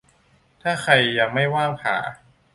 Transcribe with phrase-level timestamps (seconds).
[0.61, 1.97] ถ้าใครยังไม่ว่างผ่า